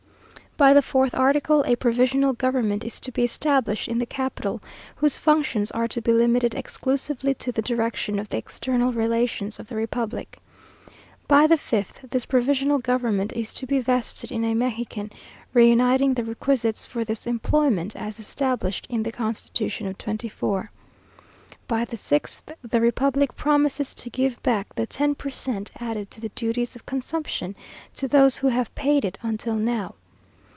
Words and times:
By 0.57 0.73
the 0.75 0.83
fourth 0.83 1.15
article, 1.15 1.63
a 1.65 1.75
provisional 1.75 2.33
government 2.33 2.83
is 2.83 2.99
to 2.99 3.11
be 3.11 3.23
established 3.23 3.87
in 3.87 3.97
the 3.97 4.05
capital, 4.05 4.61
whose 4.97 5.17
functions 5.17 5.71
are 5.71 5.87
to 5.87 6.03
be 6.03 6.11
limited 6.13 6.53
exclusively 6.53 7.33
to 7.35 7.51
the 7.51 7.63
direction 7.63 8.19
of 8.19 8.29
the 8.29 8.37
external 8.37 8.93
relations 8.93 9.57
of 9.59 9.69
the 9.69 9.75
republic. 9.75 10.37
By 11.27 11.47
the 11.47 11.57
fifth, 11.57 12.01
this 12.11 12.27
provisional 12.27 12.77
government 12.77 13.33
is 13.33 13.55
to 13.55 13.65
be 13.65 13.79
vested 13.79 14.31
in 14.31 14.43
a 14.45 14.53
Mexican, 14.53 15.11
reuniting 15.51 16.13
the 16.13 16.23
requisites 16.23 16.85
for 16.85 17.03
this 17.03 17.25
employment, 17.25 17.95
as 17.95 18.19
established 18.19 18.85
in 18.87 19.01
the 19.01 19.11
constitution 19.11 19.87
of 19.87 19.97
'24. 19.97 20.69
By 21.67 21.85
the 21.85 21.97
sixth, 21.97 22.51
the 22.61 22.81
republic 22.81 23.35
promises 23.35 23.95
to 23.95 24.11
give 24.11 24.43
back 24.43 24.75
the 24.75 24.85
ten 24.85 25.15
per 25.15 25.31
cent, 25.31 25.71
added 25.79 26.11
to 26.11 26.21
the 26.21 26.29
duties 26.29 26.75
of 26.75 26.85
consumption, 26.85 27.55
to 27.95 28.07
those 28.07 28.37
who 28.37 28.49
have 28.49 28.75
paid 28.75 29.03
it 29.03 29.17
until 29.23 29.55
now. 29.55 29.95